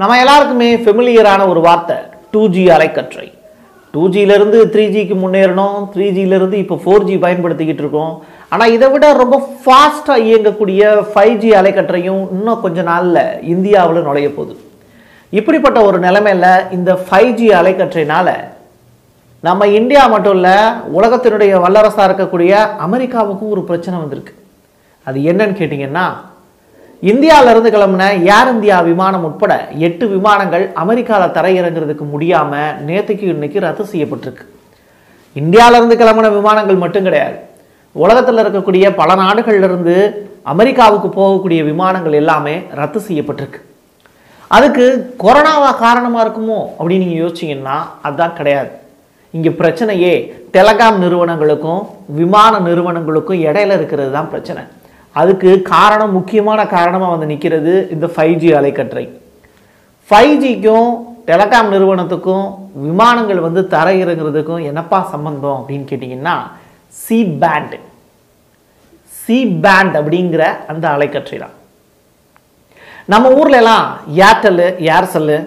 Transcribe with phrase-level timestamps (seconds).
[0.00, 1.96] நம்ம எல்லாருக்குமே ஃபெமிலியரான ஒரு வார்த்தை
[2.32, 3.26] டூ ஜி அலைக்கற்றை.
[3.94, 8.12] டூ ஜியிலேருந்து த்ரீ ஜிக்கு முன்னேறணும் த்ரீ ஜியிலேருந்து இப்போ ஃபோர் ஜி பயன்படுத்திக்கிட்டு இருக்கோம்.
[8.52, 13.20] ஆனால் இதை விட ரொம்ப ஃபாஸ்ட்டாக இயங்கக்கூடிய ஃபைவ் ஜி அலைக்கற்றையும் இன்னும் கொஞ்ச நாளில்
[13.54, 14.54] இந்தியாவில் நுழைய போகுது.
[15.32, 18.34] இப்படிப்பட்ட ஒரு நிலைமையில் இந்த ஃபைவ் ஜி அலைக்கற்றையினால்
[19.48, 20.56] நம்ம இந்தியா மட்டும் இல்லை
[20.98, 22.52] உலகத்தினுடைய வல்லரசாக இருக்கக்கூடிய
[22.86, 24.34] அமெரிக்காவுக்கும் ஒரு பிரச்சனை வந்திருக்கு.
[25.06, 26.08] அது என்னன்னு கேட்டிங்கன்னா
[27.08, 28.06] இந்தியாவிலிருந்து கிளம்புன
[28.36, 29.52] ஏர் இந்தியா விமானம் உட்பட
[29.86, 34.44] எட்டு விமானங்கள் அமெரிக்காவில் தரையிறங்குறதுக்கு முடியாமல் நேற்றுக்கு இன்னைக்கு ரத்து செய்யப்பட்டிருக்கு.
[35.40, 37.36] இந்தியாவிலேருந்து கிளம்புன விமானங்கள் மட்டும் கிடையாது.
[37.96, 39.94] உலகத்தில் இருக்கக்கூடிய பல நாடுகள்லேருந்து
[40.52, 43.60] அமெரிக்காவுக்கு போகக்கூடிய விமானங்கள் எல்லாமே ரத்து செய்யப்பட்டிருக்கு.
[44.56, 44.84] அதுக்கு
[45.22, 47.78] கொரோனாவா காரணமாக இருக்குமோ அப்படின்னு நீங்கள் யோசிச்சீங்கன்னா
[48.08, 48.70] அதுதான் கிடையாது.
[49.38, 50.12] இங்கே பிரச்சனையே
[50.56, 51.82] டெலகாம் நிறுவனங்களுக்கும்
[52.20, 54.64] விமான நிறுவனங்களுக்கும் இடையில இருக்கிறது தான் பிரச்சனை.
[55.16, 59.04] அதுக்கு காரணம் முக்கியமான காரணமாக வந்து நிற்கிறது இந்த ஃபைவ் ஜி அலைக்கற்றை.
[60.08, 60.90] ஃபைவ் ஜிக்கும்
[61.28, 62.46] டெலகாம் நிறுவனத்துக்கும்
[62.86, 66.36] விமானங்கள் வந்து தரையிறங்குறதுக்கும் என்னப்பா சம்பந்தம் அப்படின்னு கேட்டிங்கன்னா
[67.02, 67.74] சி பேண்ட்
[69.20, 71.54] சி பேண்ட் அப்படிங்கிற அந்த அலைக்கற்றை தான்.
[73.12, 73.86] நம்ம ஊரில் எல்லாம்
[74.28, 75.38] ஏர்டெல்லு ஏர்செல்லு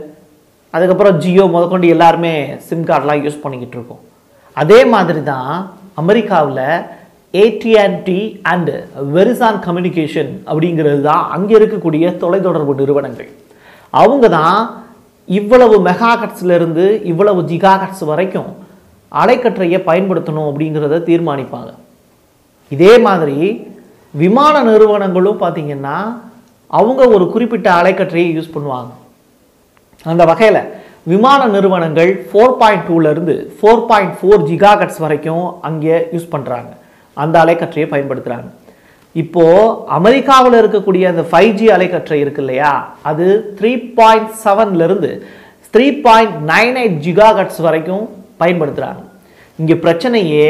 [0.73, 2.33] அதுக்கப்புறம் ஜியோ முதற்கொண்டு எல்லாருமே
[2.67, 4.03] சிம் கார்டெலாம் யூஸ் பண்ணிக்கிட்டு இருக்கோம்.
[4.61, 5.51] அதே மாதிரி தான்
[6.01, 6.65] அமெரிக்காவில்
[7.33, 8.19] ஏடிஎன்டி
[8.51, 8.71] அண்ட்
[9.15, 13.29] வெரிசான் கம்யூனிகேஷன் அப்படிங்கிறது தான் அங்கே இருக்கக்கூடிய தொலைத்தொடர்பு நிறுவனங்கள்.
[13.93, 14.59] அவங்க தான்
[15.27, 16.11] இவ்வளவு மெகா
[16.57, 17.73] இருந்து இவ்வளவு ஜிகா
[18.11, 18.51] வரைக்கும்
[19.11, 21.71] அலைக்கற்றையை பயன்படுத்தணும் அப்படிங்கிறத தீர்மானிப்பாங்க.
[22.71, 23.37] இதே மாதிரி
[24.13, 25.97] விமான நிறுவனங்களும் பார்த்தீங்கன்னா
[26.79, 28.91] அவங்க ஒரு குறிப்பிட்ட அலைக்கற்றையை யூஸ் பண்ணுவாங்க.
[30.11, 30.61] அந்த வகையில்
[31.11, 36.71] விமான நிறுவனங்கள் ஃபோர் பாயிண்ட் டூலேருந்து ஃபோர் பாயிண்ட் ஃபோர் ஜிகாகட்ஸ் வரைக்கும் அங்கே யூஸ் பண்ணுறாங்க
[37.17, 38.49] அந்த அலைக்கற்றையை பயன்படுத்துகிறாங்க
[39.15, 39.57] இப்போது
[39.97, 42.71] அமெரிக்காவில் இருக்கக்கூடிய அந்த ஃபைவ் ஜி அலைக்கற்றை இருக்கு இல்லையா?
[43.03, 43.25] அது
[43.59, 45.11] three point செவன்லேருந்து
[45.73, 48.05] three point nine eight gigahertz வரைக்கும்
[48.39, 49.01] பயன்படுத்துகிறாங்க
[49.59, 50.47] இங்கே பிரச்சனையே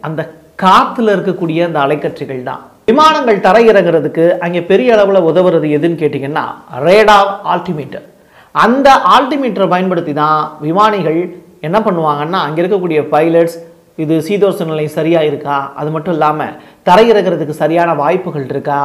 [0.00, 0.20] அந்த
[0.58, 2.62] காற்றுல இருக்கக்கூடிய அந்த அலைக்கற்றைகள் தான்.
[2.88, 6.44] விமானங்கள் தரையிறங்குறதுக்கு அங்கே பெரிய அளவில் உதவுறது எதுன்னு கேட்டிங்கன்னா
[6.86, 8.06] ரேடார் ஆல்டிமீட்டர்
[8.54, 11.20] அந்த ஆல்டிமீட்டரை பயன்படுத்தி தான் விமானிகள்
[11.60, 13.56] என்ன பண்ணுவாங்கன்னா அங்கே இருக்கக்கூடிய பைலட்ஸ்
[14.02, 15.56] இது சீதோஷ நிலை சரியாக இருக்கா?
[15.80, 16.54] அது மட்டும் இல்லாமல்
[16.88, 18.80] தரையிறக்கிறதுக்கு சரியான வாய்ப்புகள் இருக்கா?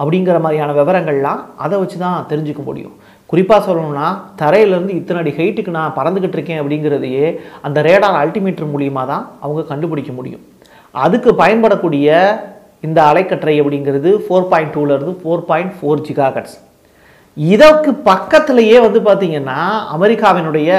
[0.00, 2.94] அப்படிங்கிற மாதிரியான விவரங்கள்லாம் அதை வச்சு தான் தெரிஞ்சுக்க முடியும்.
[3.30, 4.08] குறிப்பாக சொல்லணும்னா
[4.40, 7.26] தரையிலேருந்து இத்தனை அடி ஹைட்டுக்கு நான் பறந்துக்கிட்டு இருக்கேன் அப்படிங்கிறதையே
[7.66, 10.42] அந்த ரேடார் அல்டிமீட்டர் மூலியமாக தான் அவங்க கண்டுபிடிக்க முடியும்.
[11.04, 12.08] அதுக்கு பயன்படக்கூடிய
[12.86, 16.56] இந்த அலைக்கற்றை அப்படிங்கிறது ஃபோர் பாயிண்ட் டூலேருந்து ஃபோர் பாயிண்ட் ஃபோர் ஜிகாகட்ஸ்
[17.36, 19.60] இதற்கு பக்கத்திலேயே வந்து பார்த்தீங்கன்னா
[19.94, 20.70] அமெரிக்காவினுடைய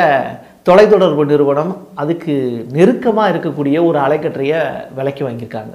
[0.67, 1.71] தொலைத்தொடர்பு நிறுவனம்
[2.01, 2.33] அதுக்கு
[2.75, 4.59] நெருக்கமாக இருக்கக்கூடிய ஒரு அலைக்கற்றையை
[4.97, 5.73] விலைக்கு வாங்கியிருக்காங்க.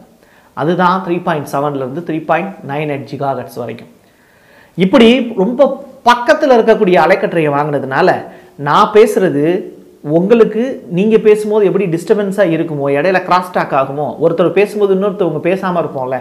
[0.61, 3.91] அதுதான் three point செவன்லேருந்து three point nine eight gigahertz வரைக்கும்.
[4.85, 5.09] இப்படி
[5.43, 5.69] ரொம்ப
[6.09, 8.09] பக்கத்தில் இருக்கக்கூடிய அலைக்கற்றையை வாங்கினதுனால
[8.69, 9.45] நான் பேசுகிறது
[10.17, 10.63] உங்களுக்கு
[10.99, 16.19] நீங்கள் பேசும்போது எப்படி டிஸ்டர்பன்ஸாக இருக்குமோ இடையில கிராஸ் டாக் ஆகுமோ ஒருத்தர் பேசும்போது இன்னொருத்தவங்க பேசாமல் இருப்போம்ல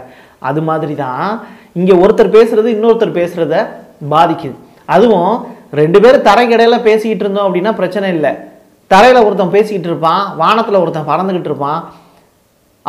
[0.49, 1.25] அது மாதிரி தான்
[1.79, 3.55] இங்கே ஒருத்தர் பேசுகிறது இன்னொருத்தர் பேசுகிறத
[4.13, 4.57] பாதிக்குது.
[4.95, 5.33] அதுவும்
[5.81, 8.33] ரெண்டு பேரும் தரைக்கடையில் பேசிக்கிட்டு இருந்தோம் அப்படின்னா பிரச்சனை இல்லை.
[8.91, 11.81] தரையில் ஒருத்தன் பேசிக்கிட்டு இருப்பான் வானத்தில் ஒருத்தன் பறந்துக்கிட்டு இருப்பான்.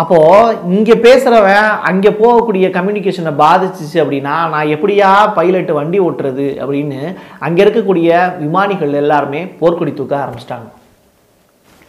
[0.00, 5.08] அப்போது இங்கே பேசுகிறவன் அங்கே போகக்கூடிய கம்யூனிகேஷனை பாதிச்சிச்சு அப்படின்னா நான் எப்படியா
[5.38, 7.00] பைலட்டு வண்டி ஓட்டுறது அப்படின்னு
[7.46, 10.68] அங்கே இருக்கக்கூடிய விமானிகள் எல்லாருமே போர்க்கொடி தூக்க ஆரம்பிச்சிட்டாங்க.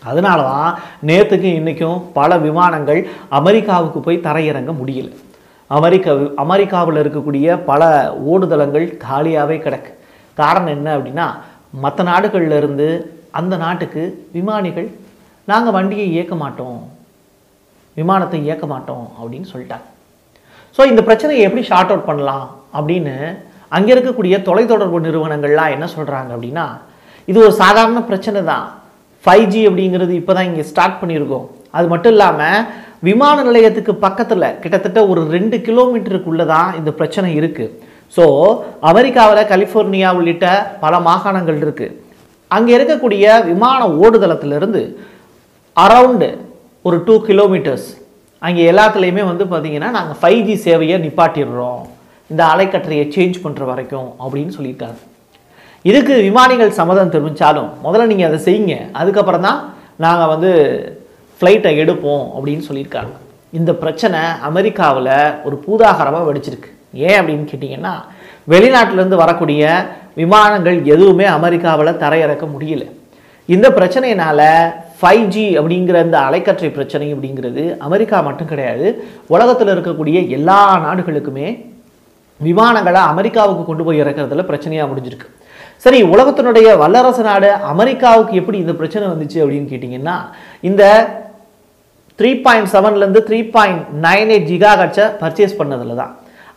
[0.10, 0.72] அதனால தான்
[1.10, 3.02] நேற்றுக்கும் இன்றைக்கும் பல விமானங்கள்
[3.40, 5.10] அமெரிக்காவுக்கு போய் தரையிறங்க முடியல.
[5.78, 6.14] அமெரிக்கா
[6.44, 7.82] அமெரிக்காவில் இருக்கக்கூடிய பல
[8.32, 9.92] ஓடுதளங்கள் காலியாகவே கிடக்கு.
[10.38, 11.28] காரணம் என்ன அப்படின்னா
[11.84, 12.88] மற்ற நாடுகளில் இருந்து
[13.40, 14.04] அந்த நாட்டுக்கு
[14.38, 14.90] விமானிகள்
[15.52, 16.80] நாங்கள் வண்டியை இயக்க மாட்டோம்.
[18.00, 19.06] விமானத்தை இயக்க மாட்டோம்.
[19.20, 19.88] அப்படின்னு சொல்லிட்டாங்க.
[20.76, 22.46] ஸோ இந்த பிரச்சனையை எப்படி ஷார்ட் அவுட் பண்ணலாம்
[22.78, 23.16] அப்படின்னு
[23.78, 26.66] அங்கே இருக்கக்கூடிய தொலைத்தொடர்பு நிறுவனங்கள்லாம் என்ன சொல்கிறாங்க அப்படின்னா
[27.28, 28.66] இது ஒரு சாதாரண பிரச்சனை தான்.
[29.26, 31.48] ஃபைவ் ஜி அப்படிங்கிறது இப்போ தான் இங்கே ஸ்டார்ட் பண்ணியிருக்கோம்.
[31.78, 32.64] அது மட்டும் இல்லாமல்
[33.08, 37.74] விமான நிலையத்துக்கு பக்கத்தில் கிட்டத்தட்ட ஒரு ரெண்டு கிலோமீட்டருக்குள்ளே தான் இந்த பிரச்சனை இருக்குது
[38.16, 38.24] ஸோ
[38.90, 40.48] அமெரிக்காவில் கலிஃபோர்னியா உள்ளிட்ட
[40.84, 41.96] பல மாகாணங்கள் இருக்குது
[42.56, 44.82] அங்கே இருக்கக்கூடிய விமான ஓடுதளத்திலிருந்து
[45.78, 46.30] அரவுண்டு
[46.88, 47.88] ஒரு டூ கிலோமீட்டர்ஸ்
[48.48, 51.82] அங்கே எல்லாத்துலேயுமே வந்து பார்த்திங்கன்னா நாங்கள் ஃபைவ் ஜி சேவையை நிப்பாட்டிடுறோம்.
[52.32, 55.00] இந்த அலைக்கற்றையை சேஞ்ச் பண்ணுற வரைக்கும் அப்படின்னு சொல்லியிருக்காங்க.
[55.90, 58.76] இதுக்கு விமானிகள் சம்மதம் தெரிவித்தாலும் முதல்ல நீங்கள் அதை செய்யுங்க.
[59.02, 59.60] அதுக்கப்புறம் தான்
[60.06, 60.52] நாங்கள் வந்து
[61.40, 63.14] ஃப்ளைட்டை எடுப்போம் அப்படின்னு சொல்லியிருக்காங்க.
[63.60, 64.20] இந்த பிரச்சனை
[64.50, 65.14] அமெரிக்காவில்
[65.48, 66.70] ஒரு பூதாகரமாக வெடிச்சிருக்கு.
[67.08, 67.94] ஏன் அப்படின்னு கேட்டிங்கன்னா
[68.54, 69.64] வெளிநாட்டிலேருந்து வரக்கூடிய
[70.22, 72.84] விமானங்கள் எதுவுமே அமெரிக்காவில் தரையிறக்க முடியல.
[73.54, 74.48] இந்த பிரச்சனையினால்
[75.00, 78.88] ஃபைவ் ஜி அப்படிங்கிற இந்த அலைக்கற்றை பிரச்சனை அப்படிங்கிறது அமெரிக்கா மட்டும் கிடையாது
[79.34, 81.48] உலகத்தில் இருக்கக்கூடிய எல்லா நாடுகளுக்குமே
[82.40, 85.28] விமானங்களை அமெரிக்காவுக்கு கொண்டு போய் இறக்குறதுல பிரச்சனையாக முடிஞ்சிருக்கு.
[85.86, 90.16] சரி உலகத்தினுடைய வல்லரசு நாடு அமெரிக்காவுக்கு எப்படி இந்த பிரச்சனை வந்துச்சு அப்படின்னு கேட்டிங்கன்னா
[90.70, 90.84] இந்த
[92.20, 96.12] three point செவன்லேருந்து three point nine eight giga கட்சை purchase பண்ணதில் தான்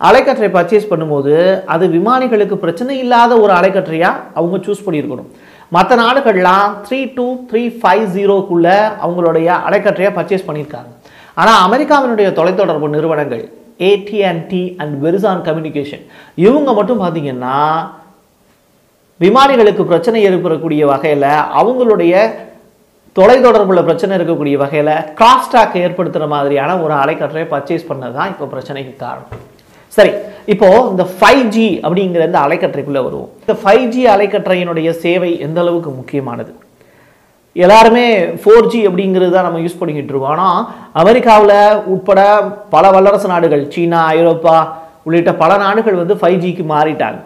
[0.09, 1.35] அலைக்கற்றை பர்ச்சேஸ் பண்ணும்போது
[1.75, 5.29] அது விமானிகளுக்கு பிரச்சனை இல்லாத ஒரு அலைக்கற்றையாக அவங்க சூஸ் பண்ணியிருக்கணும்.
[5.77, 10.91] மற்ற நாடுகள்லாம் த்ரீ டூ த்ரீ ஃபைவ் ஜீரோக்குள்ளே அவங்களுடைய அலைக்கற்றையை பர்ச்சேஸ் பண்ணியிருக்காங்க.
[11.41, 13.45] ஆனால் அமெரிக்காவினுடைய தொலைத்தொடர்பு நிறுவனங்கள்
[13.91, 16.05] ஏடிஎன்டி அண்ட் வெரிசான் கம்யூனிகேஷன்
[16.47, 17.57] இவங்க மட்டும் பார்த்தீங்கன்னா
[19.21, 21.31] விமானிகளுக்கு பிரச்சனை ஏற்படக்கூடிய வகையில்
[21.61, 22.15] அவங்களுடைய
[23.17, 29.43] தொலைத்தொடர்பில் பிரச்சனை இருக்கக்கூடிய வகையில் கிராஸ்டாக் ஏற்படுத்துகிற மாதிரியான ஒரு அலைக்கற்றையை பர்ச்சேஸ் பண்ணது தான் இப்போ பிரச்சனைக்கு காரணம்.
[29.97, 30.13] சரி
[30.53, 33.29] இப்போ இந்த ஃபைவ் ஜி அப்படிங்கிற இந்த அலைக்கற்றைக்குள்ளே வருவோம்.
[33.45, 36.53] இந்த ஃபைவ் ஜி அலைக்கற்றையினுடைய சேவை எந்த அளவுக்கு முக்கியமானது?
[37.65, 38.07] எல்லாருமே
[38.43, 40.33] ஃபோர் ஜி அப்படிங்கிறது தான் நம்ம யூஸ் பண்ணிக்கிட்டு இருக்கோம்.
[40.37, 40.59] ஆனால்
[41.03, 41.57] அமெரிக்காவில்
[41.93, 42.21] உட்பட
[42.75, 44.57] பல வல்லரசு நாடுகள் சீனா ஐரோப்பா
[45.07, 47.21] உள்ளிட்ட பல நாடுகள் வந்து ஃபைவ் ஜிக்கு மாறிட்டாங்க.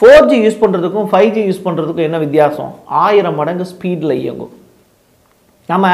[0.00, 2.72] ஃபோர் ஜி யூஸ் பண்ணுறதுக்கும் ஃபைவ் ஜி யூஸ் பண்ணுறதுக்கும் என்ன வித்தியாசம்?
[3.04, 4.52] ஆயிரம் மடங்கு ஸ்பீடில் இயங்கும்.
[5.72, 5.86] நம்ம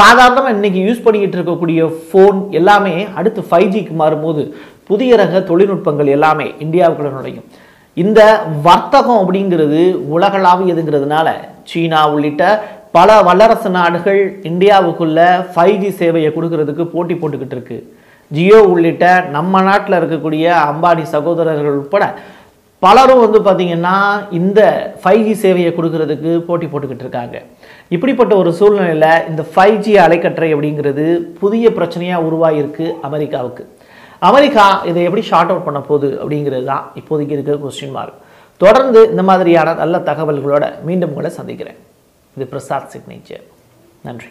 [0.00, 4.42] சாதாரணமாக இன்னைக்கு யூஸ் பண்ணிக்கிட்டு இருக்கக்கூடிய ஃபோன் எல்லாமே அடுத்து ஃபைவ் ஜிக்கு மாறும்போது
[4.90, 7.46] புதிய ரக தொழில்நுட்பங்கள் எல்லாமே இந்தியாவுக்குள்ள நுழையும்.
[8.02, 8.20] இந்த
[8.66, 9.80] வர்த்தகம் அப்படிங்கிறது
[10.16, 11.28] உலகளாவியதுங்கிறதுனால
[11.70, 12.44] சீனா உள்ளிட்ட
[12.96, 14.20] பல வல்லரசு நாடுகள்
[14.50, 15.18] இந்தியாவுக்குள்ள
[15.52, 17.78] ஃபைவ் ஜி சேவையை கொடுக்கறதுக்கு போட்டி போட்டுக்கிட்டு இருக்கு.
[18.36, 19.04] ஜியோ உள்ளிட்ட
[19.36, 22.04] நம்ம நாட்டில் இருக்கக்கூடிய அம்பானி சகோதரர்கள் உட்பட
[22.82, 23.96] பலரும் வந்து பார்த்தீங்கன்னா
[24.38, 24.60] இந்த
[25.00, 27.36] ஃபைவ் ஜி சேவையை கொடுக்கறதுக்கு போட்டி போட்டுக்கிட்டு இருக்காங்க.
[27.96, 31.06] இப்படிப்பட்ட ஒரு சூழ்நிலையில் இந்த ஃபைவ் ஜி அலைக்கற்றை அப்படிங்கிறது
[31.42, 33.64] புதிய பிரச்சனையாக உருவாகியிருக்கு அமெரிக்காவுக்கு.
[34.28, 38.18] அமெரிக்கா இதை எப்படி ஷார்ட் அவுட் பண்ண போகுது அப்படிங்கிறது தான் இப்போதைக்கு இருக்கிற கொஸ்டின் மார்க்
[38.56, 41.78] தொடர்ந்து இந்த மாதிரியான நல்ல தகவல்களோட மீண்டும் உங்களை சந்திக்கிறேன்.
[42.36, 43.44] இது பிரசாத் சிக்னேச்சர்.
[44.02, 44.26] நன்றி.